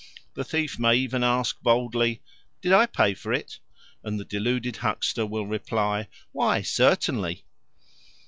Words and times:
The 0.33 0.43
thief 0.43 0.79
may 0.79 0.95
even 0.95 1.23
ask 1.23 1.61
boldly, 1.61 2.23
"Did 2.59 2.73
I 2.73 2.87
pay 2.87 3.13
for 3.13 3.31
it?" 3.31 3.59
and 4.03 4.19
the 4.19 4.25
deluded 4.25 4.77
huckster 4.77 5.27
will 5.27 5.45
reply, 5.45 6.07
"Why, 6.31 6.63
certainly." 6.63 7.45